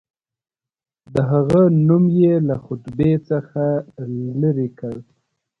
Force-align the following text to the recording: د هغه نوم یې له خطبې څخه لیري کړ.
د 1.13 1.15
هغه 1.31 1.61
نوم 1.87 2.03
یې 2.21 2.33
له 2.47 2.55
خطبې 2.65 3.11
څخه 3.29 3.65
لیري 4.39 4.69
کړ. 4.79 4.95